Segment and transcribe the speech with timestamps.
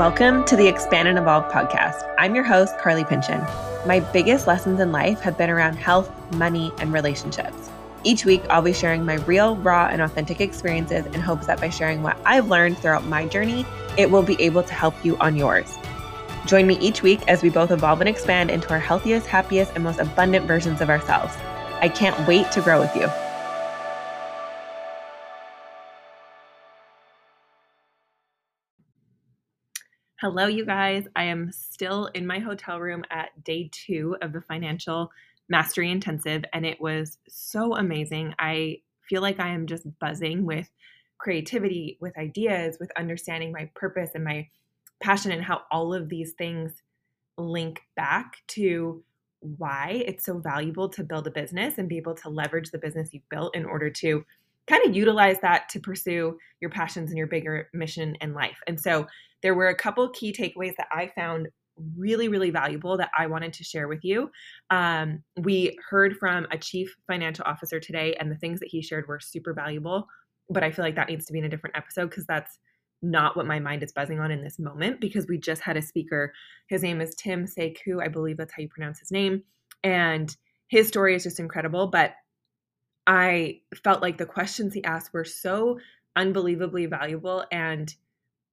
[0.00, 2.10] Welcome to the Expand and Evolve podcast.
[2.16, 3.42] I'm your host, Carly Pynchon.
[3.86, 7.68] My biggest lessons in life have been around health, money, and relationships.
[8.02, 11.68] Each week, I'll be sharing my real, raw, and authentic experiences in hopes that by
[11.68, 13.66] sharing what I've learned throughout my journey,
[13.98, 15.76] it will be able to help you on yours.
[16.46, 19.84] Join me each week as we both evolve and expand into our healthiest, happiest, and
[19.84, 21.34] most abundant versions of ourselves.
[21.82, 23.06] I can't wait to grow with you.
[30.20, 31.06] Hello, you guys.
[31.16, 35.10] I am still in my hotel room at day two of the Financial
[35.48, 38.34] Mastery Intensive, and it was so amazing.
[38.38, 40.68] I feel like I am just buzzing with
[41.16, 44.46] creativity, with ideas, with understanding my purpose and my
[45.02, 46.74] passion, and how all of these things
[47.38, 49.02] link back to
[49.38, 53.08] why it's so valuable to build a business and be able to leverage the business
[53.14, 54.22] you've built in order to
[54.70, 58.58] kind of utilize that to pursue your passions and your bigger mission in life.
[58.66, 59.06] And so
[59.42, 61.48] there were a couple key takeaways that I found
[61.96, 64.30] really, really valuable that I wanted to share with you.
[64.70, 69.08] Um, we heard from a chief financial officer today, and the things that he shared
[69.08, 70.06] were super valuable.
[70.50, 72.58] But I feel like that needs to be in a different episode because that's
[73.02, 75.82] not what my mind is buzzing on in this moment because we just had a
[75.82, 76.32] speaker.
[76.68, 78.00] His name is Tim Sae Koo.
[78.00, 79.42] I believe that's how you pronounce his name.
[79.82, 80.36] And
[80.68, 81.86] his story is just incredible.
[81.86, 82.14] But
[83.06, 85.78] I felt like the questions he asked were so
[86.16, 87.94] unbelievably valuable and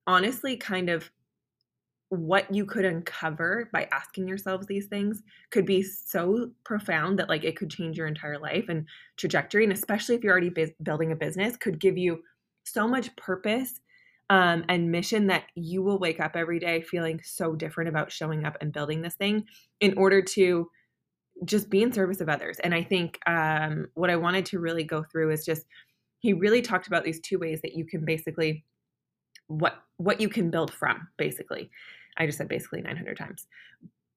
[0.06, 1.12] honestly kind of
[2.10, 7.44] what you could uncover by asking yourselves these things could be so profound that like
[7.44, 8.86] it could change your entire life and
[9.18, 12.24] trajectory and especially if you're already bu- building a business could give you
[12.64, 13.82] so much purpose
[14.30, 18.46] um, and mission that you will wake up every day feeling so different about showing
[18.46, 19.46] up and building this thing
[19.82, 20.70] in order to
[21.46, 24.84] just be in service of others and i think um, what i wanted to really
[24.84, 25.66] go through is just
[26.20, 28.64] he really talked about these two ways that you can basically
[29.48, 31.70] what what you can build from basically.
[32.18, 33.48] I just said basically 900 times.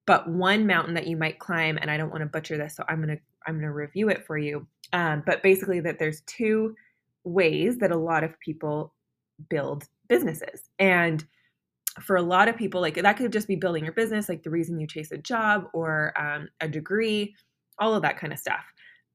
[0.07, 2.85] But one mountain that you might climb and i don't want to butcher this so
[2.89, 6.75] i'm to i'm to review it for you um, but basically that there's two
[7.23, 8.93] ways that a lot of people
[9.49, 11.25] build businesses and
[12.03, 14.51] for a lot of people like that could just be building your business like the
[14.51, 17.35] reason you chase a job or um, a degree
[17.79, 18.65] all of that kind of stuff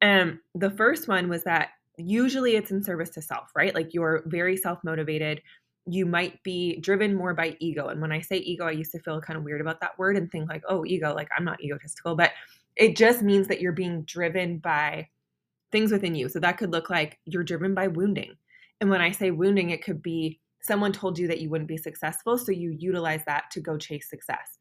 [0.02, 4.24] um, the first one was that usually it's in service to self right like you're
[4.28, 5.42] very self-motivated
[5.88, 7.88] you might be driven more by ego.
[7.88, 10.18] And when I say ego, I used to feel kind of weird about that word
[10.18, 12.32] and think like, oh, ego, like I'm not egotistical, but
[12.76, 15.10] it just means that you're being driven by
[15.72, 16.28] things within you.
[16.28, 18.36] So that could look like you're driven by wounding.
[18.82, 21.78] And when I say wounding, it could be someone told you that you wouldn't be
[21.78, 22.38] successful.
[22.38, 24.58] So you utilize that to go chase success.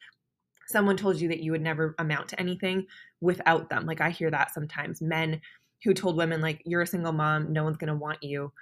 [0.66, 2.86] Someone told you that you would never amount to anything
[3.20, 3.84] without them.
[3.86, 5.02] Like I hear that sometimes.
[5.02, 5.40] Men
[5.84, 8.52] who told women, like, you're a single mom, no one's to want you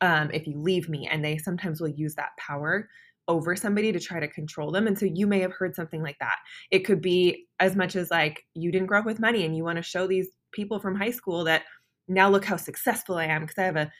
[0.00, 1.06] um, if you leave me.
[1.10, 2.88] And they sometimes will use that power
[3.28, 4.86] over somebody to try to control them.
[4.86, 6.36] And so you may have heard something like that.
[6.70, 9.64] It could be as much as like you didn't grow up with money and you
[9.64, 11.62] want to show these people from high school that
[12.08, 13.90] now look how successful I am because I have a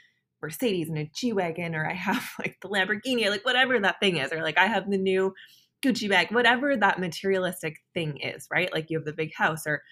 [0.43, 4.01] Mercedes and a G Wagon or I have like the Lamborghini or like whatever that
[4.01, 5.35] thing is, or like I have the new
[5.83, 8.73] Gucci bag, whatever that materialistic thing is, right?
[8.73, 9.83] Like you have the big house or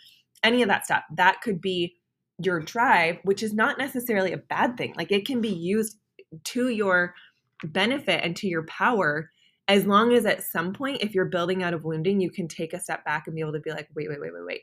[0.43, 1.03] any of that stuff.
[1.17, 1.97] That could be
[2.43, 4.95] your drive, which is not necessarily a bad thing.
[4.97, 5.99] Like it can be used
[6.43, 7.15] to your
[7.63, 9.31] benefit and to your power
[9.69, 12.73] as long as at some point if you're building out of wounding you can take
[12.73, 14.61] a step back and be able to be like wait wait wait wait wait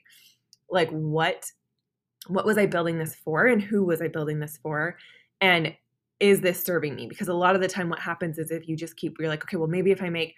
[0.70, 1.46] like what
[2.28, 4.97] what was i building this for and who was i building this for
[5.41, 5.75] and
[6.19, 8.75] is this serving me because a lot of the time what happens is if you
[8.75, 10.35] just keep you're like okay well maybe if i make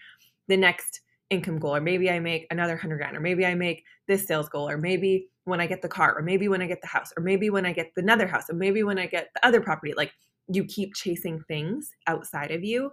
[0.47, 3.83] the next income goal or maybe i make another hundred grand or maybe i make
[4.07, 6.81] this sales goal or maybe when I get the car, or maybe when I get
[6.81, 9.45] the house, or maybe when I get another house, or maybe when I get the
[9.45, 9.93] other property.
[9.95, 10.11] Like
[10.47, 12.91] you keep chasing things outside of you.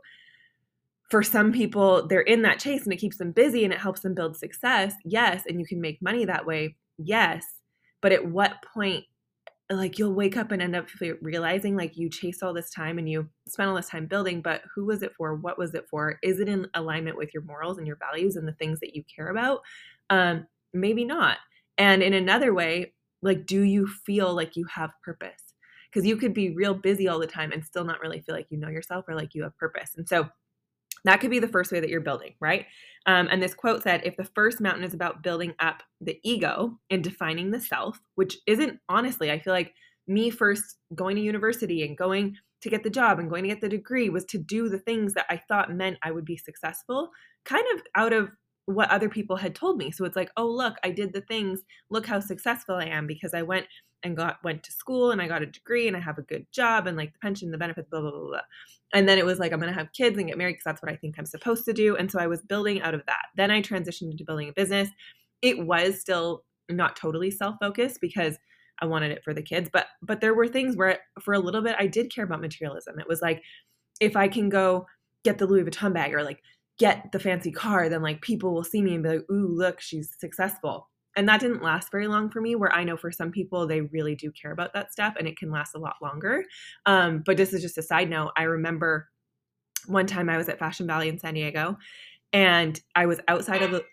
[1.10, 4.00] For some people, they're in that chase and it keeps them busy and it helps
[4.00, 4.94] them build success.
[5.04, 5.42] Yes.
[5.48, 6.76] And you can make money that way.
[6.98, 7.44] Yes.
[8.00, 9.04] But at what point,
[9.70, 10.88] like you'll wake up and end up
[11.20, 14.62] realizing like you chase all this time and you spend all this time building, but
[14.74, 15.34] who was it for?
[15.36, 16.18] What was it for?
[16.22, 19.04] Is it in alignment with your morals and your values and the things that you
[19.14, 19.60] care about?
[20.10, 21.38] Um, maybe not
[21.78, 25.54] and in another way, like, do you feel like you have purpose?
[25.90, 28.46] Because you could be real busy all the time and still not really feel like
[28.50, 29.92] you know yourself or like you have purpose.
[29.96, 30.28] And so
[31.04, 32.66] that could be the first way that you're building, right?
[33.06, 36.78] Um, and this quote said if the first mountain is about building up the ego
[36.90, 39.74] and defining the self, which isn't honestly, I feel like
[40.06, 43.60] me first going to university and going to get the job and going to get
[43.60, 47.10] the degree was to do the things that I thought meant I would be successful,
[47.44, 48.30] kind of out of
[48.66, 49.90] what other people had told me.
[49.90, 51.62] So it's like, oh look, I did the things.
[51.90, 53.66] Look how successful I am because I went
[54.02, 56.46] and got went to school and I got a degree and I have a good
[56.52, 58.40] job and like the pension, the benefits, blah blah blah blah.
[58.94, 60.92] And then it was like I'm gonna have kids and get married because that's what
[60.92, 61.96] I think I'm supposed to do.
[61.96, 63.26] And so I was building out of that.
[63.36, 64.88] Then I transitioned into building a business.
[65.42, 68.38] It was still not totally self focused because
[68.80, 71.62] I wanted it for the kids, but but there were things where for a little
[71.62, 72.98] bit I did care about materialism.
[72.98, 73.42] It was like
[74.00, 74.86] if I can go
[75.24, 76.42] get the Louis Vuitton bag or like
[76.80, 79.80] get the fancy car, then like people will see me and be like, "Ooh, look,
[79.80, 82.54] she's successful." And that didn't last very long for me.
[82.56, 85.36] Where I know for some people they really do care about that stuff, and it
[85.38, 86.44] can last a lot longer.
[86.86, 88.32] Um, but this is just a side note.
[88.36, 89.08] I remember
[89.86, 91.76] one time I was at Fashion Valley in San Diego,
[92.32, 93.84] and I was outside of the.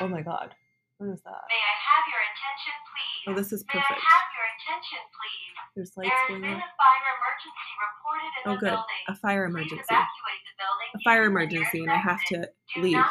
[0.00, 0.54] Oh my god,
[0.98, 1.42] what is that?
[1.48, 3.24] May I have your attention, please?
[3.28, 4.00] Oh, this is May I perfect.
[4.00, 5.49] have your attention, please?
[5.80, 6.50] There's lights going on.
[6.50, 8.66] a fire emergency reported in Oh, good.
[8.68, 8.84] building.
[9.08, 9.74] A fire emergency.
[9.76, 13.04] evacuate the building A fire even when you're emergency, and I have to Do leave.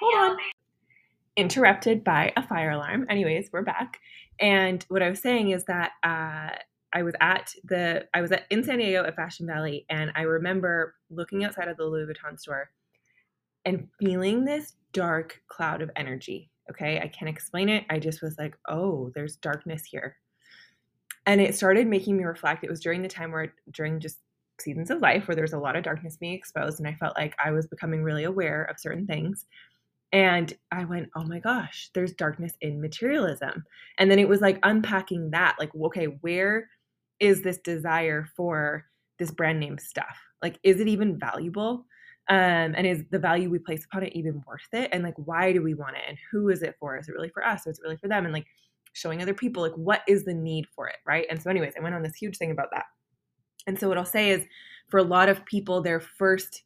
[0.00, 0.38] Hold on.
[1.36, 3.04] interrupted by a fire alarm.
[3.10, 3.98] Anyways, we're back.
[4.40, 6.56] And what I was saying is that uh,
[6.94, 10.22] I was at the I was at in San Diego at Fashion Valley, and I
[10.22, 12.70] remember looking outside of the Louis Vuitton store
[13.66, 16.50] and feeling this dark cloud of energy.
[16.70, 17.84] Okay, I can't explain it.
[17.90, 20.16] I just was like, oh, there's darkness here.
[21.26, 22.64] And it started making me reflect.
[22.64, 24.18] It was during the time where, during just
[24.60, 27.34] seasons of life where there's a lot of darkness being exposed, and I felt like
[27.42, 29.46] I was becoming really aware of certain things.
[30.12, 33.64] And I went, oh my gosh, there's darkness in materialism.
[33.98, 36.68] And then it was like unpacking that, like, okay, where
[37.18, 38.84] is this desire for
[39.18, 40.16] this brand name stuff?
[40.40, 41.86] Like, is it even valuable?
[42.28, 44.88] Um, and is the value we place upon it even worth it?
[44.92, 46.02] And like, why do we want it?
[46.06, 46.96] And who is it for?
[46.96, 47.66] Is it really for us?
[47.66, 48.24] Or is it really for them?
[48.24, 48.46] And like
[48.94, 50.96] showing other people, like, what is the need for it?
[51.06, 51.26] Right.
[51.30, 52.86] And so, anyways, I went on this huge thing about that.
[53.66, 54.46] And so, what I'll say is
[54.88, 56.62] for a lot of people, their first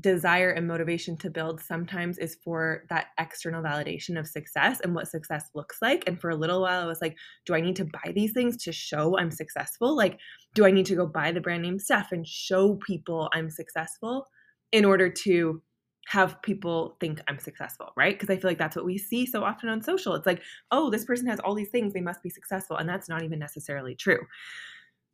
[0.00, 5.08] desire and motivation to build sometimes is for that external validation of success and what
[5.08, 6.04] success looks like.
[6.06, 7.16] And for a little while, I was like,
[7.46, 9.96] do I need to buy these things to show I'm successful?
[9.96, 10.18] Like,
[10.54, 14.26] do I need to go buy the brand name stuff and show people I'm successful
[14.70, 15.62] in order to
[16.08, 18.18] have people think I'm successful, right?
[18.18, 20.14] Because I feel like that's what we see so often on social.
[20.14, 20.40] It's like,
[20.70, 22.78] oh, this person has all these things, they must be successful.
[22.78, 24.20] And that's not even necessarily true.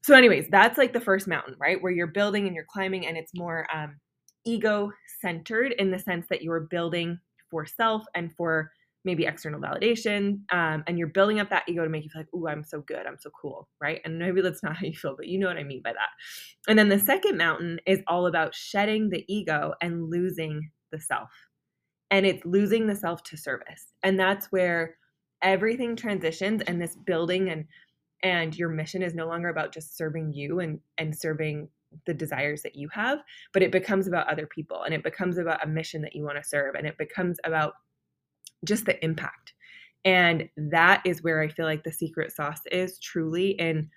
[0.05, 1.82] So, anyways, that's like the first mountain, right?
[1.82, 3.96] Where you're building and you're climbing, and it's more um,
[4.44, 7.19] ego centered in the sense that you are building
[7.50, 8.70] for self and for
[9.05, 10.41] maybe external validation.
[10.52, 12.82] Um, and you're building up that ego to make you feel like, oh, I'm so
[12.82, 14.00] good, I'm so cool, right?
[14.05, 16.11] And maybe that's not how you feel, but you know what I mean by that.
[16.69, 21.31] And then the second mountain is all about shedding the ego and losing the self.
[22.11, 23.93] And it's losing the self to service.
[24.05, 24.96] And that's where
[25.43, 27.67] everything transitions and this building and
[28.23, 31.69] and your mission is no longer about just serving you and and serving
[32.06, 33.19] the desires that you have
[33.52, 36.37] but it becomes about other people and it becomes about a mission that you want
[36.37, 37.75] to serve and it becomes about
[38.64, 39.52] just the impact
[40.05, 43.88] and that is where i feel like the secret sauce is truly in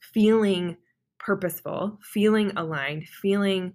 [0.00, 0.76] feeling
[1.18, 3.72] purposeful feeling aligned feeling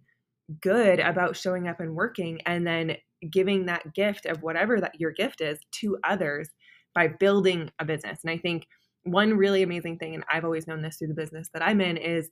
[0.61, 2.95] good about showing up and working and then
[3.31, 6.49] giving that gift of whatever that your gift is to others
[6.93, 8.19] by building a business.
[8.23, 8.67] And i think
[9.03, 11.97] one really amazing thing and i've always known this through the business that i'm in
[11.97, 12.29] is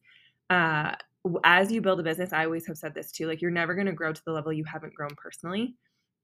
[0.52, 0.94] uh,
[1.44, 3.88] as you build a business i always have said this too like you're never going
[3.88, 5.76] to grow to the level you haven't grown personally.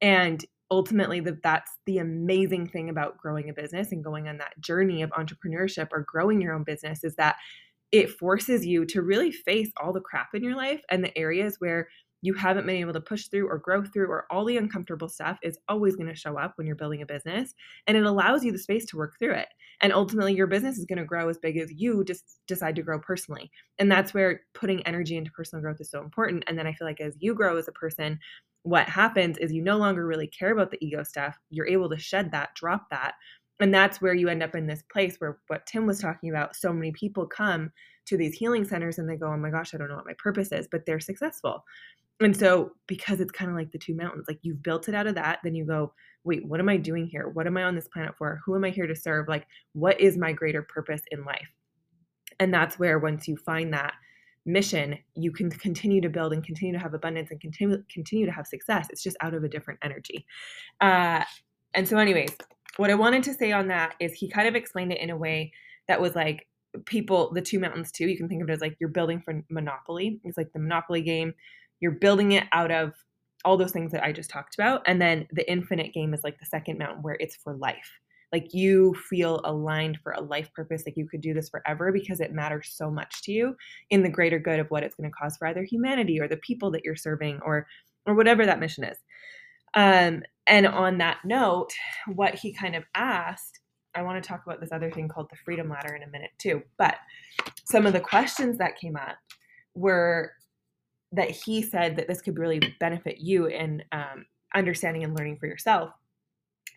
[0.01, 4.59] And ultimately that that's the amazing thing about growing a business and going on that
[4.59, 7.35] journey of entrepreneurship or growing your own business is that
[7.91, 11.55] it forces you to really face all the crap in your life and the areas
[11.59, 11.87] where
[12.21, 15.37] you haven't been able to push through or grow through or all the uncomfortable stuff
[15.43, 17.53] is always going to show up when you're building a business
[17.85, 19.49] and it allows you the space to work through it.
[19.81, 22.81] And ultimately your business is going to grow as big as you just decide to
[22.81, 26.67] grow personally and that's where putting energy into personal growth is so important and then
[26.67, 28.19] i feel like as you grow as a person
[28.63, 31.97] what happens is you no longer really care about the ego stuff you're able to
[31.97, 33.13] shed that drop that
[33.59, 36.55] and that's where you end up in this place where what tim was talking about
[36.55, 37.71] so many people come
[38.05, 40.15] to these healing centers and they go oh my gosh i don't know what my
[40.17, 41.63] purpose is but they're successful.
[42.21, 45.07] And so because it's kind of like the two mountains like you've built it out
[45.07, 45.91] of that then you go
[46.23, 47.27] wait what am i doing here?
[47.27, 48.39] What am i on this planet for?
[48.45, 49.27] Who am i here to serve?
[49.27, 51.49] Like what is my greater purpose in life?
[52.39, 53.93] And that's where once you find that
[54.45, 58.31] mission you can continue to build and continue to have abundance and continue continue to
[58.31, 58.87] have success.
[58.91, 60.25] It's just out of a different energy.
[60.79, 61.23] Uh,
[61.73, 62.37] and so anyways
[62.77, 65.17] what i wanted to say on that is he kind of explained it in a
[65.17, 65.51] way
[65.87, 66.47] that was like
[66.85, 69.41] people the two mountains too you can think of it as like you're building for
[69.49, 71.33] monopoly it's like the monopoly game
[71.79, 72.93] you're building it out of
[73.45, 74.81] all those things that I just talked about.
[74.87, 77.99] And then the infinite game is like the second mountain where it's for life.
[78.33, 82.19] Like you feel aligned for a life purpose, like you could do this forever because
[82.19, 83.55] it matters so much to you
[83.91, 86.37] in the greater good of what it's going to cause for either humanity or the
[86.37, 87.67] people that you're serving or
[88.07, 88.97] or whatever that mission is.
[89.75, 91.71] Um, and on that note,
[92.13, 93.59] what he kind of asked,
[93.95, 96.31] I want to talk about this other thing called the freedom ladder in a minute
[96.37, 96.63] too.
[96.77, 96.95] But
[97.65, 99.17] some of the questions that came up
[99.73, 100.33] were
[101.13, 105.47] that he said that this could really benefit you in um, understanding and learning for
[105.47, 105.91] yourself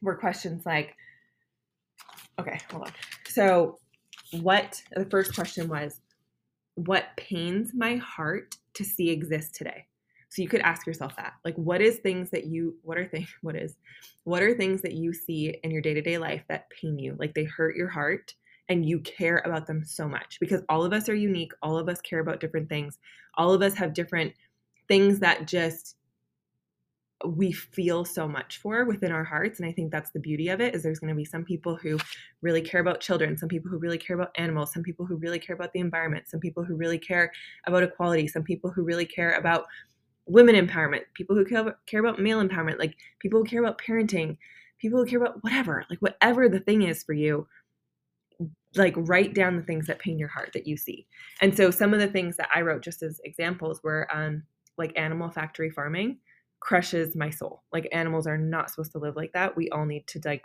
[0.02, 0.94] were questions like,
[2.40, 2.92] okay, hold on.
[3.26, 3.78] So,
[4.40, 6.00] what the first question was,
[6.76, 9.87] what pains my heart to see exist today?
[10.30, 11.34] So you could ask yourself that.
[11.44, 13.76] Like what is things that you what are things what is
[14.24, 17.16] what are things that you see in your day-to-day life that pain you?
[17.18, 18.34] Like they hurt your heart
[18.68, 21.88] and you care about them so much because all of us are unique, all of
[21.88, 22.98] us care about different things.
[23.36, 24.34] All of us have different
[24.88, 25.96] things that just
[27.26, 30.60] we feel so much for within our hearts and i think that's the beauty of
[30.60, 31.98] it is there's going to be some people who
[32.42, 35.38] really care about children some people who really care about animals some people who really
[35.38, 37.32] care about the environment some people who really care
[37.66, 39.66] about equality some people who really care about
[40.28, 43.80] women empowerment people who care about, care about male empowerment like people who care about
[43.80, 44.36] parenting
[44.78, 47.46] people who care about whatever like whatever the thing is for you
[48.76, 51.06] like write down the things that pain your heart that you see
[51.40, 54.42] and so some of the things that i wrote just as examples were um
[54.76, 56.18] like animal factory farming
[56.60, 57.62] crushes my soul.
[57.72, 59.56] Like animals are not supposed to live like that.
[59.56, 60.44] We all need to like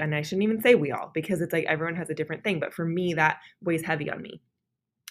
[0.00, 2.60] and I shouldn't even say we all because it's like everyone has a different thing,
[2.60, 4.40] but for me that weighs heavy on me.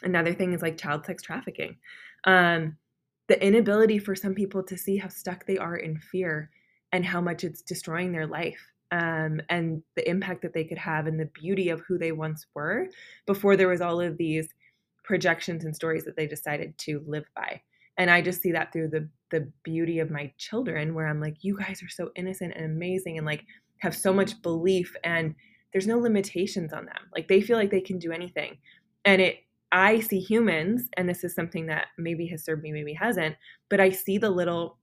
[0.04, 1.78] Another thing is like child sex trafficking.
[2.24, 2.78] Um
[3.28, 6.50] the inability for some people to see how stuck they are in fear
[6.92, 11.08] and how much it's destroying their life um, and the impact that they could have
[11.08, 12.88] and the beauty of who they once were
[13.26, 14.48] before there was all of these
[15.04, 17.62] projections and stories that they decided to live by.
[17.98, 21.38] And i just see that through the the beauty of my children where i'm like
[21.42, 23.44] you guys are so innocent and amazing and like
[23.80, 25.34] have so much belief and
[25.72, 27.10] there's no limitations on them.
[27.14, 28.58] Like they feel like they can do anything.
[29.06, 29.38] And it
[29.72, 33.36] i see humans and this is something that maybe has served me maybe hasn't
[33.70, 34.78] but i see the little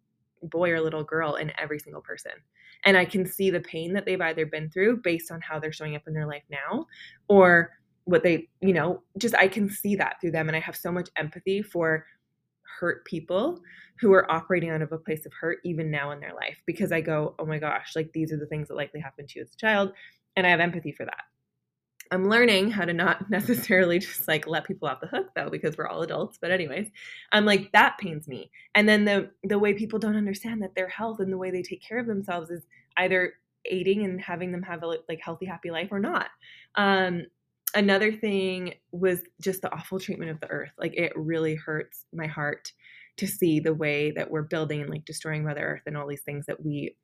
[0.45, 2.33] boy or little girl in every single person
[2.85, 5.73] and i can see the pain that they've either been through based on how they're
[5.73, 6.87] showing up in their life now
[7.29, 7.71] or
[8.05, 10.93] what they you know just i can see that through them and i have so
[10.93, 12.05] much empathy for
[12.79, 13.61] hurt people
[14.01, 16.93] who are operating out of a place of hurt even now in their life because
[16.93, 19.43] I go, oh my gosh, like these are the things that likely happened to you
[19.43, 19.93] as a child.
[20.37, 21.23] And I have empathy for that.
[22.15, 25.77] I'm learning how to not necessarily just like let people off the hook though, because
[25.77, 26.39] we're all adults.
[26.41, 26.91] But anyways,
[27.33, 28.51] I'm like that pains me.
[28.75, 31.63] And then the the way people don't understand that their health and the way they
[31.63, 32.65] take care of themselves is
[32.97, 33.35] either
[33.67, 36.29] aiding and having them have a like healthy, happy life or not.
[36.77, 37.27] Um,
[37.75, 40.73] another thing was just the awful treatment of the earth.
[40.79, 42.73] Like it really hurts my heart
[43.17, 46.23] to see the way that we're building and like destroying Mother Earth and all these
[46.23, 46.97] things that we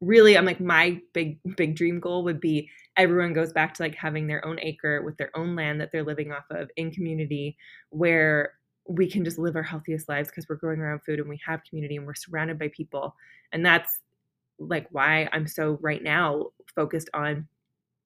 [0.00, 3.94] really I'm like my big big dream goal would be everyone goes back to like
[3.94, 7.56] having their own acre with their own land that they're living off of in community
[7.90, 8.54] where
[8.88, 11.40] we can just live our healthiest lives because we're growing our own food and we
[11.44, 13.14] have community and we're surrounded by people
[13.52, 14.00] and that's
[14.58, 17.46] like why I'm so right now focused on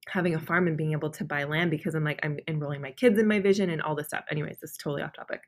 [0.09, 2.93] having a farm and being able to buy land because I'm like I'm enrolling my
[2.93, 4.25] kids in my vision and all this stuff.
[4.31, 5.43] Anyways, this is totally off topic.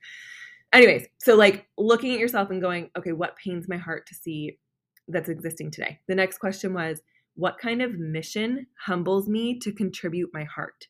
[0.72, 4.58] Anyways, so like looking at yourself and going, okay, what pains my heart to see
[5.08, 6.00] that's existing today?
[6.08, 7.02] The next question was,
[7.34, 10.88] what kind of mission humbles me to contribute my heart?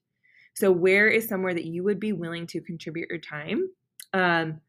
[0.55, 3.71] So where is somewhere that you would be willing to contribute your time
[4.13, 4.61] um,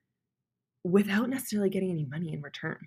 [0.83, 2.77] without necessarily getting any money in return?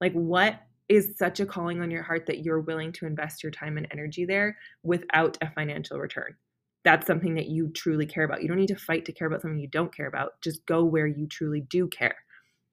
[0.00, 3.52] Like what is such a calling on your heart that you're willing to invest your
[3.52, 6.36] time and energy there without a financial return.
[6.84, 8.42] That's something that you truly care about.
[8.42, 10.40] You don't need to fight to care about something you don't care about.
[10.42, 12.16] Just go where you truly do care.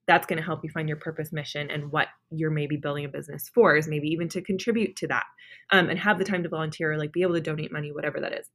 [0.06, 3.08] That's going to help you find your purpose, mission, and what you're maybe building a
[3.08, 5.24] business for is maybe even to contribute to that
[5.70, 8.20] um, and have the time to volunteer or like be able to donate money, whatever
[8.20, 8.46] that is.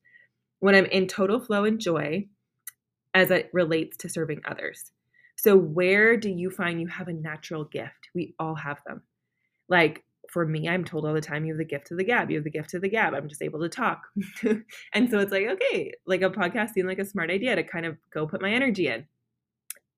[0.60, 2.27] When I'm in total flow and joy
[3.13, 4.91] as it relates to serving others.
[5.38, 8.10] So, where do you find you have a natural gift?
[8.13, 9.01] We all have them
[9.70, 12.29] like for me, I'm told all the time, you have the gift of the gab.
[12.29, 13.13] You have the gift of the gab.
[13.13, 14.01] I'm just able to talk.
[14.94, 17.86] and so it's like, okay, like a podcast seemed like a smart idea to kind
[17.86, 19.05] of go put my energy in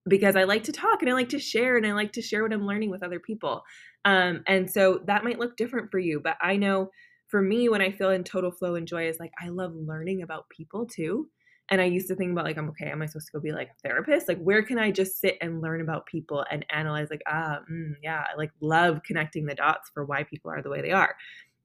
[0.07, 2.43] because I like to talk and I like to share and I like to share
[2.43, 3.63] what I'm learning with other people.
[4.05, 6.91] Um, and so that might look different for you, but I know
[7.27, 10.21] for me, when I feel in total flow and joy, is like I love learning
[10.21, 11.27] about people too.
[11.69, 13.51] And I used to think about like, I'm okay, am I supposed to go be
[13.51, 14.29] like a therapist?
[14.29, 17.95] Like, where can I just sit and learn about people and analyze, like, ah, mm,
[18.01, 21.15] yeah, I like love connecting the dots for why people are the way they are.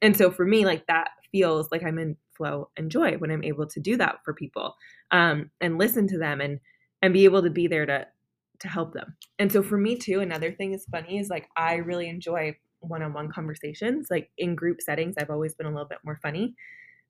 [0.01, 3.45] And so for me, like that feels like I'm in flow and joy when I'm
[3.45, 4.75] able to do that for people
[5.13, 6.59] um, and listen to them and
[7.03, 8.07] and be able to be there to
[8.63, 9.17] to help them.
[9.39, 13.31] And so for me too, another thing is funny is like I really enjoy one-on-one
[13.31, 14.09] conversations.
[14.11, 16.55] Like in group settings, I've always been a little bit more funny.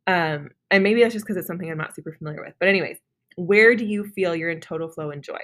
[0.06, 2.54] Um, and maybe that's just because it's something I'm not super familiar with.
[2.58, 2.98] But, anyways,
[3.36, 5.40] where do you feel you're in total flow and joy?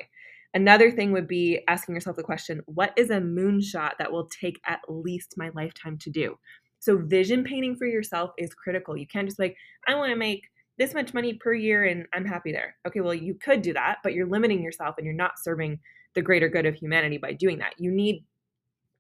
[0.55, 4.59] Another thing would be asking yourself the question what is a moonshot that will take
[4.67, 6.37] at least my lifetime to do?
[6.81, 8.97] So, vision painting for yourself is critical.
[8.97, 10.43] You can't just like, I want to make
[10.79, 12.77] this much money per year and I'm happy there.
[12.87, 15.81] Okay, well, you could do that, but you're limiting yourself and you're not serving
[16.19, 17.75] the greater good of humanity by doing that.
[17.79, 18.25] You need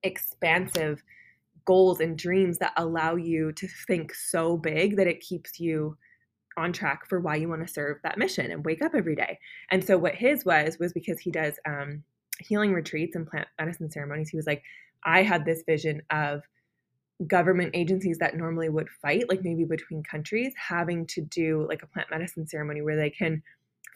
[0.04, 1.02] expansive
[1.64, 5.96] goals and dreams that allow you to think so big that it keeps you
[6.56, 9.36] on track for why you want to serve that mission and wake up every day.
[9.72, 12.04] And so what his was was because he does um,
[12.38, 14.28] healing retreats and plant medicine ceremonies.
[14.28, 14.62] He was like,
[15.04, 16.42] I had this vision of
[17.26, 21.88] government agencies that normally would fight, like maybe between countries, having to do like a
[21.88, 23.42] plant medicine ceremony where they can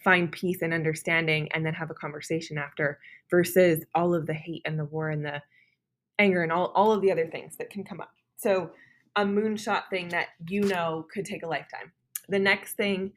[0.03, 2.99] find peace and understanding and then have a conversation after
[3.31, 5.41] versus all of the hate and the war and the
[6.19, 8.13] anger and all, all of the other things that can come up.
[8.37, 8.71] So
[9.17, 11.93] a moonshot thing that you know could take a lifetime.
[12.29, 13.13] The next thing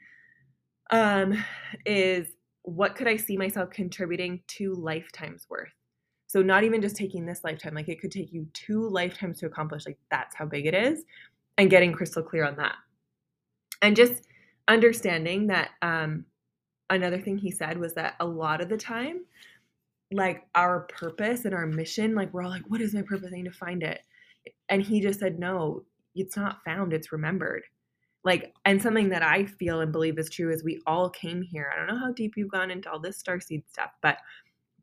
[0.92, 1.44] um,
[1.86, 2.28] is
[2.64, 5.70] what could I see myself contributing to lifetimes worth?
[6.28, 9.46] So not even just taking this lifetime, like it could take you two lifetimes to
[9.46, 9.86] accomplish.
[9.86, 11.04] Like that's how big it is,
[11.58, 12.76] and getting crystal clear on that,
[13.82, 14.24] and just
[14.68, 15.70] understanding that.
[15.82, 16.26] Um,
[16.90, 19.26] another thing he said was that a lot of the time,
[20.12, 23.32] like our purpose and our mission, like we're all like, "What is my purpose?
[23.34, 24.02] I need to find it,"
[24.70, 25.84] and he just said, "No,
[26.16, 27.64] it's not found; it's remembered."
[28.26, 31.72] like and something that i feel and believe is true is we all came here.
[31.72, 34.18] I don't know how deep you've gone into all this star seed stuff but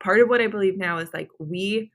[0.01, 1.91] part of what i believe now is like we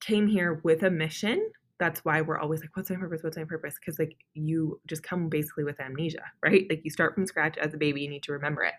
[0.00, 1.50] came here with a mission.
[1.78, 3.22] That's why we're always like what's my purpose?
[3.22, 3.76] What's my purpose?
[3.80, 6.66] Because like you just come basically with amnesia right?
[6.68, 8.74] Like you start from scratch as a baby you need to remember it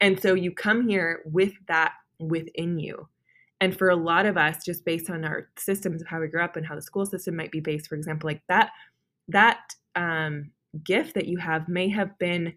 [0.00, 3.08] and so you come here with that within you
[3.60, 6.42] and for a lot of us just based on our systems of how we grew
[6.42, 8.70] up and how the school system might be based for example like that
[9.28, 10.50] that um
[10.84, 12.52] gift that you have may have been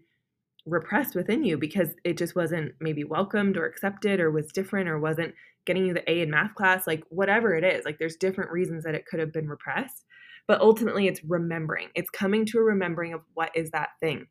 [0.66, 4.98] repressed within you because it just wasn't maybe welcomed or accepted or was different or
[4.98, 7.84] wasn't getting you the A in math class, like whatever it is.
[7.84, 10.04] Like there's different reasons that it could have been repressed.
[10.46, 11.88] But ultimately, it's remembering.
[11.94, 14.26] It's coming to a remembering of what is that thing.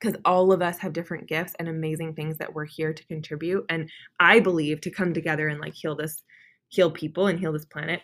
[0.00, 3.64] Because all of us have different gifts and amazing things that we're here to contribute.
[3.68, 6.22] And I believe to come together and like heal this,
[6.68, 8.02] heal people and heal this planet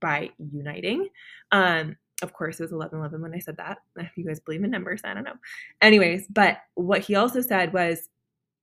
[0.00, 1.08] by uniting.
[1.52, 3.78] Um, of course, it was 11 11 when I said that.
[3.96, 5.36] If you guys believe in numbers, I don't know.
[5.80, 8.08] Anyways, but what he also said was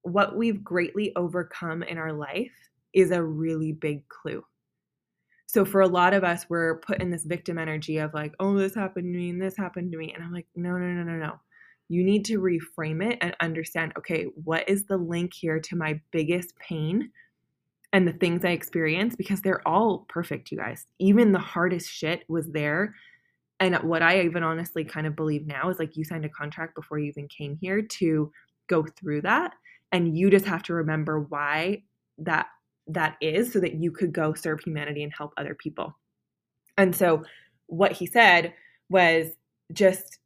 [0.03, 2.51] what we've greatly overcome in our life
[2.93, 4.43] is a really big clue.
[5.47, 8.55] So for a lot of us, we're put in this victim energy of like, oh,
[8.55, 10.13] this happened to me and this happened to me.
[10.13, 11.39] And I'm like, no, no, no, no, no.
[11.89, 16.01] You need to reframe it and understand, okay, what is the link here to my
[16.11, 17.11] biggest pain
[17.93, 19.15] and the things I experience?
[19.15, 20.85] Because they're all perfect, you guys.
[20.99, 22.93] Even the hardest shit was there
[23.59, 26.75] and what I even honestly kind of believe now is like you signed a contract
[26.75, 28.31] before you even came here to
[28.67, 29.53] go through that
[29.91, 31.83] and you just have to remember why
[32.19, 32.47] that
[32.87, 35.97] that is so that you could go serve humanity and help other people.
[36.77, 37.23] And so
[37.65, 38.53] what he said
[38.89, 39.27] was
[39.73, 40.19] just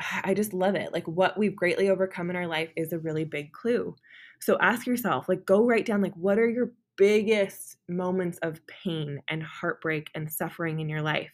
[0.24, 0.92] I just love it.
[0.92, 3.94] Like what we've greatly overcome in our life is a really big clue.
[4.40, 9.20] So ask yourself, like go write down like what are your biggest moments of pain
[9.28, 11.32] and heartbreak and suffering in your life?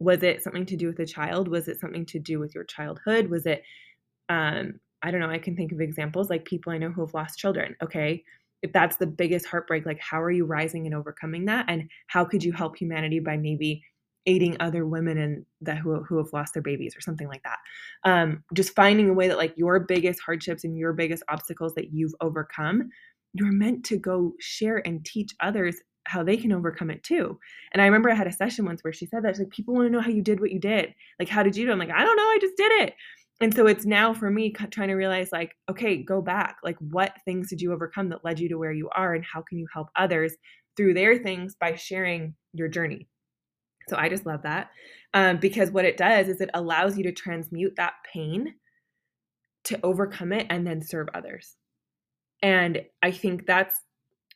[0.00, 2.64] was it something to do with a child was it something to do with your
[2.64, 3.62] childhood was it
[4.28, 7.14] um i don't know i can think of examples like people i know who have
[7.14, 8.22] lost children okay
[8.62, 12.24] if that's the biggest heartbreak like how are you rising and overcoming that and how
[12.24, 13.82] could you help humanity by maybe
[14.28, 17.58] aiding other women and that who, who have lost their babies or something like that
[18.04, 21.92] um, just finding a way that like your biggest hardships and your biggest obstacles that
[21.92, 22.88] you've overcome
[23.34, 25.76] you're meant to go share and teach others
[26.08, 27.38] how they can overcome it too.
[27.72, 29.74] And I remember I had a session once where she said that she's like, people
[29.74, 30.94] want to know how you did what you did.
[31.18, 31.72] Like, how did you do?
[31.72, 32.94] I'm like, I don't know, I just did it.
[33.40, 36.56] And so it's now for me trying to realize, like, okay, go back.
[36.64, 39.42] Like, what things did you overcome that led you to where you are, and how
[39.42, 40.32] can you help others
[40.76, 43.06] through their things by sharing your journey?
[43.88, 44.70] So I just love that
[45.14, 48.54] um, because what it does is it allows you to transmute that pain
[49.64, 51.56] to overcome it and then serve others.
[52.42, 53.80] And I think that's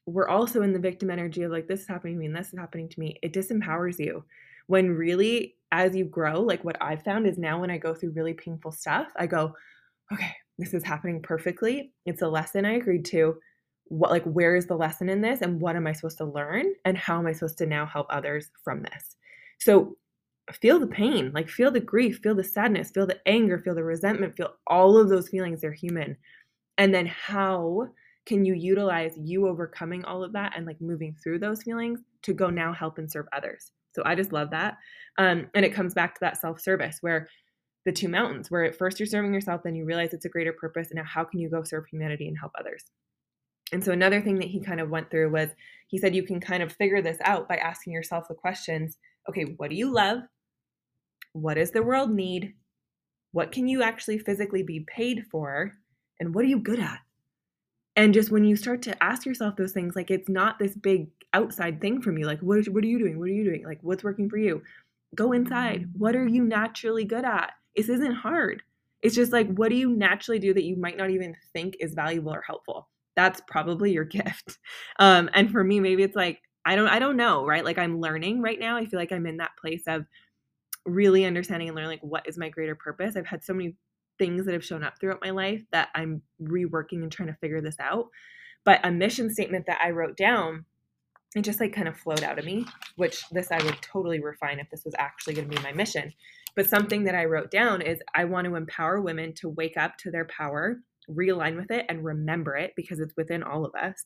[0.06, 2.52] we're also in the victim energy of like this is happening to me and this
[2.52, 3.18] is happening to me.
[3.22, 4.24] It disempowers you
[4.66, 8.12] when really as you grow like what i've found is now when i go through
[8.12, 9.52] really painful stuff i go
[10.12, 11.92] okay this is happening perfectly.
[12.06, 13.38] It's a lesson i agreed to.
[13.86, 16.66] What like where is the lesson in this and what am i supposed to learn
[16.84, 19.16] and how am i supposed to now help others from this
[19.62, 19.96] so
[20.52, 23.84] feel the pain like feel the grief feel the sadness feel the anger feel the
[23.84, 26.16] resentment feel all of those feelings they're human.
[26.78, 27.88] And then how
[28.26, 32.32] can you utilize you overcoming all of that and like moving through those feelings to
[32.32, 33.70] go now help and serve others?
[33.92, 34.78] So i just love that.
[35.18, 37.28] Um, and it comes back to that self-service where
[37.84, 40.52] the two mountains where at first you're serving yourself then you realize it's a greater
[40.52, 42.84] purpose and now how can you go serve humanity and help others?
[43.72, 45.50] And so another thing that he kind of went through was
[45.86, 49.54] he said you can kind of figure this out by asking yourself the questions okay,
[49.56, 50.20] what do you love?
[51.32, 52.54] What does the world need?
[53.32, 55.72] What can you actually physically be paid for?
[56.20, 56.98] And what are you good at?
[57.96, 61.08] And just when you start to ask yourself those things, like it's not this big
[61.34, 62.26] outside thing from you.
[62.26, 63.18] Like, what, what are you doing?
[63.18, 63.64] What are you doing?
[63.64, 64.62] Like, what's working for you?
[65.14, 65.88] Go inside.
[65.96, 67.52] What are you naturally good at?
[67.76, 68.62] This isn't hard.
[69.02, 71.94] It's just like, what do you naturally do that you might not even think is
[71.94, 72.88] valuable or helpful?
[73.16, 74.58] That's probably your gift.
[74.98, 77.64] Um, and for me, maybe it's like, I don't, I don't know, right?
[77.64, 78.76] Like I'm learning right now.
[78.76, 80.04] I feel like I'm in that place of
[80.86, 83.16] really understanding and learning like what is my greater purpose.
[83.16, 83.76] I've had so many
[84.18, 87.60] things that have shown up throughout my life that I'm reworking and trying to figure
[87.60, 88.08] this out.
[88.64, 90.64] But a mission statement that I wrote down,
[91.34, 94.60] it just like kind of flowed out of me, which this I would totally refine
[94.60, 96.12] if this was actually going to be my mission.
[96.54, 99.96] But something that I wrote down is I want to empower women to wake up
[99.98, 104.04] to their power, realign with it, and remember it because it's within all of us.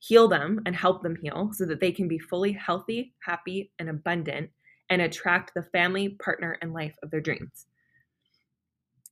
[0.00, 3.88] Heal them and help them heal so that they can be fully healthy, happy, and
[3.88, 4.50] abundant
[4.88, 7.66] and attract the family, partner, and life of their dreams.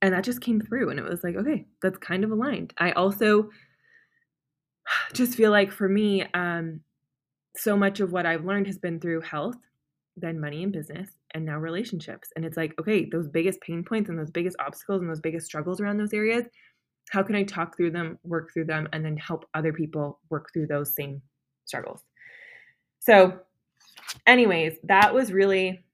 [0.02, 2.72] And that just came through, and it was like, okay, that's kind of aligned.
[2.78, 3.50] I also
[5.12, 6.80] just feel like for me, um,
[7.56, 9.56] so much of what I've learned has been through health,
[10.16, 12.30] then money and business, and now relationships.
[12.36, 15.46] And it's like, okay, those biggest pain points and those biggest obstacles and those biggest
[15.46, 16.44] struggles around those areas,
[17.10, 20.50] how can I talk through them, work through them, and then help other people work
[20.52, 21.22] through those same
[21.64, 22.04] struggles?
[23.00, 23.40] So,
[24.26, 25.84] anyways, that was really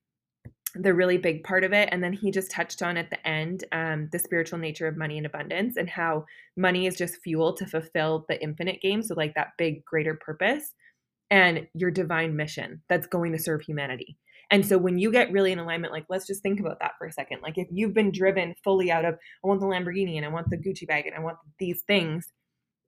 [0.75, 1.89] the really big part of it.
[1.93, 5.17] And then he just touched on at the end um, the spiritual nature of money
[5.19, 6.25] and abundance and how
[6.57, 9.03] money is just fuel to fulfill the infinite game.
[9.03, 10.75] So, like that big, greater purpose
[11.31, 14.17] and your divine mission that's going to serve humanity.
[14.55, 17.09] And so when you get really in alignment, like let's just think about that for
[17.09, 17.41] a second.
[17.43, 20.49] Like if you've been driven fully out of, I want the Lamborghini and I want
[20.49, 22.33] the Gucci bag and I want these things,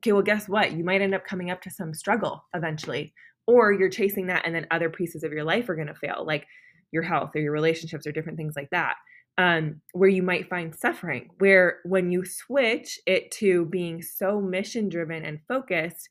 [0.01, 0.75] okay, well, guess what?
[0.75, 3.13] You might end up coming up to some struggle eventually,
[3.49, 6.25] or you're chasing that and then other pieces of your life are going to fail,
[6.25, 6.47] like
[6.93, 8.95] your health or your relationships or different things like that.
[9.37, 14.89] Um, where you might find suffering, where when you switch it to being so mission
[14.89, 16.09] driven and focused,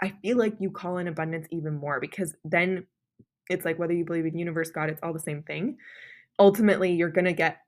[0.00, 2.86] I feel like you call in abundance even more because then
[3.50, 5.76] it's like whether you believe in universe, God, it's all the same thing.
[6.38, 7.58] Ultimately, you're going to get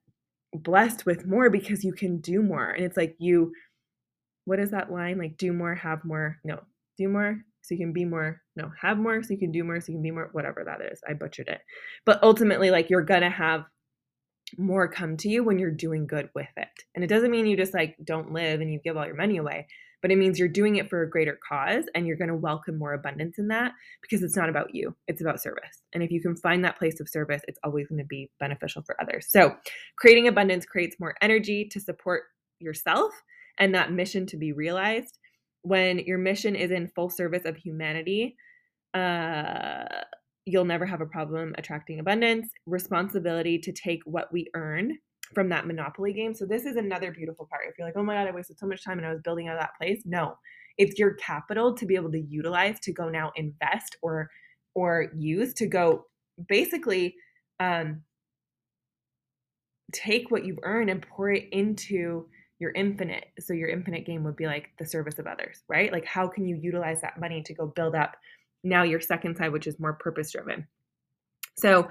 [0.54, 2.70] blessed with more because you can do more.
[2.70, 3.52] And it's like you,
[4.44, 5.18] what is that line?
[5.18, 6.38] Like, do more, have more.
[6.44, 6.60] No,
[6.96, 8.40] do more so you can be more.
[8.56, 10.80] No, have more so you can do more so you can be more, whatever that
[10.80, 11.00] is.
[11.06, 11.60] I butchered it.
[12.06, 13.64] But ultimately, like, you're going to have
[14.58, 16.68] more come to you when you're doing good with it.
[16.94, 19.38] And it doesn't mean you just like don't live and you give all your money
[19.38, 19.66] away
[20.02, 22.76] but it means you're doing it for a greater cause and you're going to welcome
[22.76, 25.82] more abundance in that because it's not about you, it's about service.
[25.94, 28.82] And if you can find that place of service, it's always going to be beneficial
[28.82, 29.26] for others.
[29.30, 29.54] So,
[29.96, 32.24] creating abundance creates more energy to support
[32.58, 33.12] yourself
[33.58, 35.18] and that mission to be realized.
[35.62, 38.36] When your mission is in full service of humanity,
[38.94, 39.84] uh,
[40.44, 44.98] you'll never have a problem attracting abundance, responsibility to take what we earn
[45.34, 46.34] from that monopoly game.
[46.34, 47.62] So this is another beautiful part.
[47.68, 49.48] If you're like, oh my God, I wasted so much time and I was building
[49.48, 50.02] out that place.
[50.04, 50.36] No,
[50.78, 54.30] it's your capital to be able to utilize to go now invest or
[54.74, 56.06] or use to go
[56.48, 57.14] basically
[57.60, 58.02] um,
[59.92, 62.26] take what you've earned and pour it into
[62.58, 63.26] your infinite.
[63.40, 65.92] So your infinite game would be like the service of others, right?
[65.92, 68.16] Like how can you utilize that money to go build up
[68.64, 70.66] now your second side, which is more purpose driven.
[71.58, 71.88] So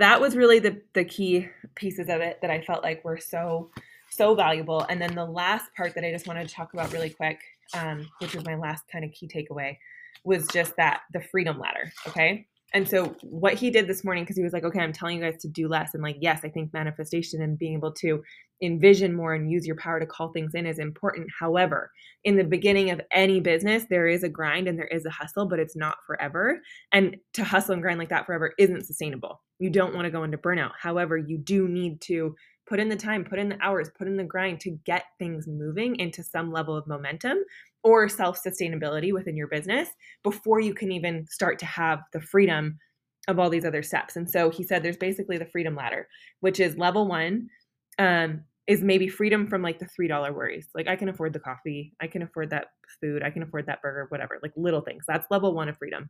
[0.00, 3.70] that was really the the key pieces of it that I felt like were so
[4.10, 4.86] so valuable.
[4.88, 7.40] And then the last part that I just wanted to talk about really quick,
[7.74, 9.76] um, which was my last kind of key takeaway,
[10.24, 11.92] was just that the freedom ladder.
[12.06, 12.46] Okay.
[12.74, 15.22] And so what he did this morning, because he was like, okay, I'm telling you
[15.22, 15.94] guys to do less.
[15.94, 18.20] And like, yes, I think manifestation and being able to
[18.62, 21.28] envision more and use your power to call things in is important.
[21.38, 21.92] However,
[22.24, 25.46] in the beginning of any business, there is a grind and there is a hustle,
[25.46, 26.60] but it's not forever.
[26.92, 29.40] And to hustle and grind like that forever isn't sustainable.
[29.60, 30.72] You don't want to go into burnout.
[30.76, 32.34] However, you do need to
[32.66, 35.46] put in the time, put in the hours, put in the grind to get things
[35.46, 37.38] moving into some level of momentum
[37.84, 39.90] or self sustainability within your business
[40.24, 42.78] before you can even start to have the freedom
[43.28, 44.16] of all these other steps.
[44.16, 46.08] And so he said there's basically the freedom ladder,
[46.40, 47.48] which is level one
[47.98, 50.68] um, is maybe freedom from like the $3 worries.
[50.74, 52.68] Like I can afford the coffee, I can afford that
[53.00, 55.04] food, I can afford that burger, whatever, like little things.
[55.06, 56.08] That's level one of freedom.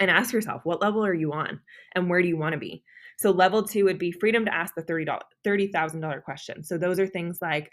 [0.00, 1.60] And ask yourself, what level are you on
[1.94, 2.84] and where do you want to be?
[3.18, 6.62] So level two would be freedom to ask the $30, $30,000 question.
[6.62, 7.72] So those are things like,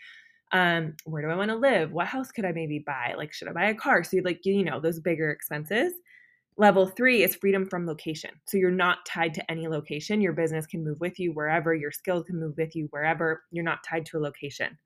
[0.55, 1.91] um, where do I want to live?
[1.91, 3.13] What house could I maybe buy?
[3.17, 4.05] Like, should I buy a car?
[4.05, 5.91] So like, you know, those bigger expenses.
[6.55, 8.29] Level three is freedom from location.
[8.45, 10.21] So you're not tied to any location.
[10.21, 13.43] Your business can move with you wherever, your skills can move with you wherever.
[13.51, 14.77] You're not tied to a location.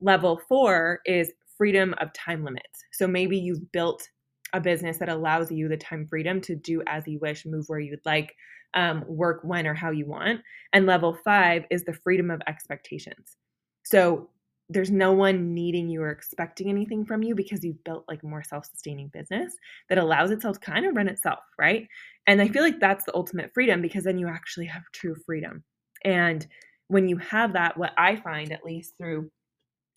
[0.00, 2.82] Level four is freedom of time limits.
[2.90, 4.08] So maybe you've built
[4.54, 7.78] a business that allows you the time freedom to do as you wish, move where
[7.78, 8.34] you'd like,
[8.72, 10.40] um, work when or how you want.
[10.72, 13.36] And level five is the freedom of expectations.
[13.82, 14.30] So
[14.70, 18.44] there's no one needing you or expecting anything from you because you've built like more
[18.44, 19.52] self-sustaining business
[19.88, 21.88] that allows itself to kind of run itself, right?
[22.28, 25.64] And I feel like that's the ultimate freedom because then you actually have true freedom.
[26.04, 26.46] And
[26.86, 29.30] when you have that, what I find, at least through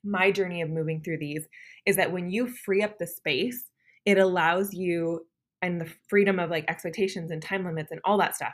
[0.04, 1.48] my journey of moving through these,
[1.86, 3.70] is that when you free up the space,
[4.06, 5.22] it allows you
[5.62, 8.54] and the freedom of like expectations and time limits and all that stuff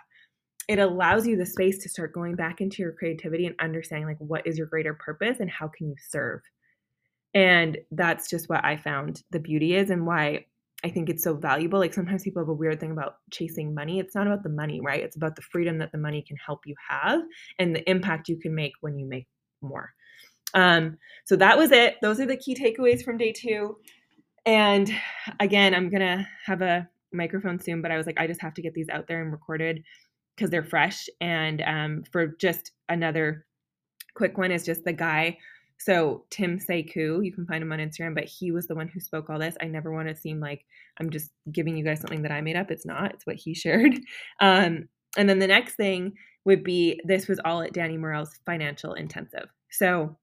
[0.70, 4.20] it allows you the space to start going back into your creativity and understanding like
[4.20, 6.42] what is your greater purpose and how can you serve?
[7.34, 10.46] And that's just what i found the beauty is and why
[10.84, 11.80] i think it's so valuable.
[11.80, 14.00] Like sometimes people have a weird thing about chasing money.
[14.00, 15.04] It's not about the money right?
[15.04, 17.22] It's about the freedom that the money can help you have
[17.58, 19.28] and the impact you can make when you make
[19.62, 19.92] more.
[20.54, 21.98] Um so that was it.
[22.04, 23.78] Those are the key takeaways from day two.
[24.46, 24.92] And
[25.40, 28.62] again i'm gonna have a microphone soon but i was like i just have to
[28.62, 29.84] get these out there and recorded
[30.40, 31.10] because they're fresh.
[31.20, 33.46] And um, for just another
[34.16, 35.38] quick one is just the guy.
[35.78, 38.88] So Tim Sae Koo, you can find him on Instagram, but he was the one
[38.88, 39.56] who spoke all this.
[39.62, 40.66] I never want to seem like
[41.00, 42.72] I'm just giving you guys something that I made up.
[42.72, 43.14] It's not.
[43.14, 44.00] It's what he shared.
[44.40, 46.14] Um, and then the next thing
[46.46, 49.50] would be this was all at Danny Morel's financial intensive.
[49.72, 50.18] So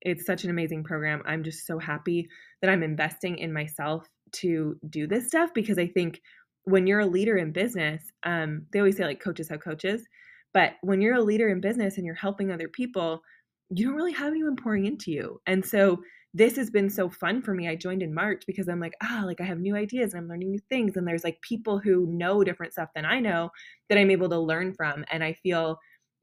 [0.00, 1.22] it's such an amazing program.
[1.26, 2.28] I'm just so happy
[2.60, 6.20] that I'm investing in myself to do this stuff because I think
[6.64, 10.06] when you're a leader in business, um, they always say like coaches have coaches,
[10.52, 13.22] but when you're a leader in business and you're helping other people,
[13.70, 15.40] you don't really have anyone pouring into you.
[15.46, 16.02] And so
[16.34, 17.68] this has been so fun for me.
[17.68, 20.28] I joined in March because I'm like, ah, like I have new ideas and I'm
[20.28, 20.96] learning new things.
[20.96, 23.50] And there's like people who know different stuff than I know
[23.88, 25.04] that I'm able to learn from.
[25.10, 25.78] And I feel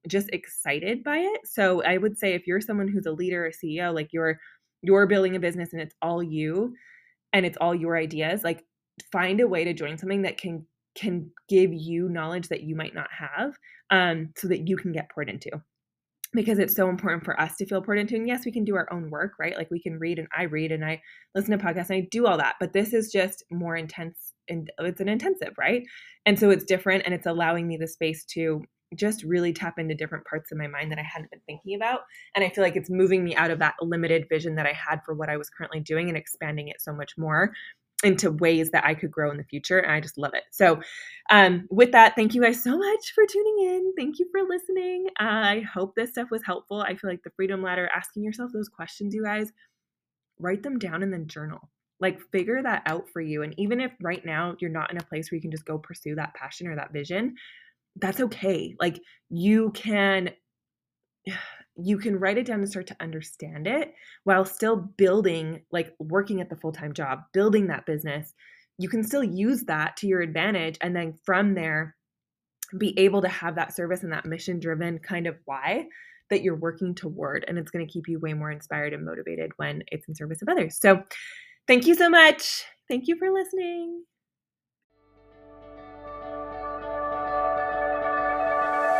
[0.08, 1.41] just excited by it.
[1.45, 4.39] So I would say if you're someone who's a leader, a CEO, like you're
[4.82, 6.73] you're building a business and it's all you
[7.34, 8.63] and it's all your ideas, like
[9.12, 12.96] find a way to join something that can can give you knowledge that you might
[12.96, 13.54] not have
[13.92, 15.52] um, so that you can get poured into.
[16.34, 18.76] Because it's so important for us to feel poured into and yes we can do
[18.76, 19.56] our own work right?
[19.56, 21.02] Like we can read and i read and i
[21.36, 24.70] listen to podcasts and i do all that but this is just more intense and
[24.80, 25.84] it's an intensive right?
[26.26, 28.62] And so it's different and it's allowing me the space to
[28.96, 32.02] just really tap into different parts of my mind that I hadn't been thinking about.
[32.36, 35.02] And I feel like it's moving me out of that limited vision that I had
[35.06, 37.52] for what I was currently doing and expanding it so much more
[38.04, 39.80] into ways that I could grow in the future.
[39.80, 40.44] And I just love it.
[40.52, 40.80] So,
[41.30, 43.94] um, with that, thank you guys so much for tuning in.
[43.98, 45.08] Thank you for listening.
[45.18, 46.82] I hope this stuff was helpful.
[46.82, 49.52] I feel like the Freedom Ladder, asking yourself those questions, you guys,
[50.40, 51.70] write them down and then journal.
[52.00, 53.42] Like, figure that out for you.
[53.42, 55.80] And even if right now you're not in a place where you can just go
[55.80, 57.36] pursue that passion or that vision,
[57.96, 58.76] that's okay.
[58.80, 60.30] Like, you can
[61.78, 66.42] you can write it down and start to understand it while still building, like working
[66.42, 68.34] at the full time job, building that business.
[68.78, 70.78] You can still use that to your advantage.
[70.82, 71.96] And then from there,
[72.78, 75.88] be able to have that service and that mission driven kind of why
[76.30, 77.46] that you're working toward.
[77.48, 80.42] And it's going to keep you way more inspired and motivated when it's in service
[80.42, 80.78] of others.
[80.80, 81.02] So,
[81.68, 82.66] thank you so much.
[82.88, 84.04] Thank you for listening.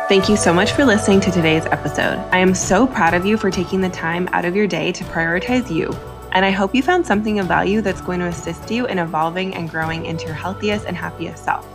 [0.08, 2.16] Thank you so much for listening to today's episode.
[2.32, 5.04] I am so proud of you for taking the time out of your day to
[5.04, 5.92] prioritize you.
[6.32, 9.54] And I hope you found something of value that's going to assist you in evolving
[9.54, 11.68] and growing into your healthiest and happiest self.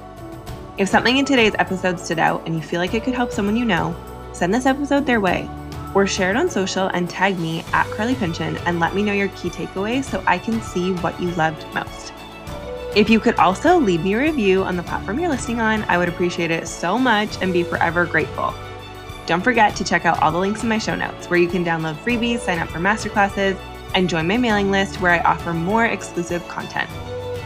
[0.80, 3.56] If something in today's episode stood out and you feel like it could help someone
[3.56, 3.96] you know,
[4.34, 5.48] send this episode their way
[5.94, 9.14] or share it on social and tag me at Carly Pynchon and let me know
[9.14, 12.13] your key takeaways so I can see what you loved most.
[12.96, 15.98] If you could also leave me a review on the platform you're listening on, I
[15.98, 18.54] would appreciate it so much and be forever grateful.
[19.26, 21.66] Don't forget to check out all the links in my show notes where you can
[21.66, 23.58] download freebies, sign up for masterclasses,
[23.96, 26.88] and join my mailing list where I offer more exclusive content.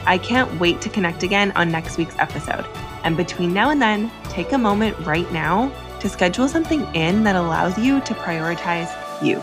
[0.06, 2.66] I can't wait to connect again on next week's episode.
[3.06, 7.38] And between now and then, take a moment right now to schedule something in that
[7.38, 8.92] allows you to prioritize
[9.24, 9.42] you.